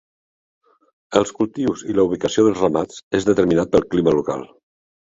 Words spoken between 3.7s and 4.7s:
pel clima local.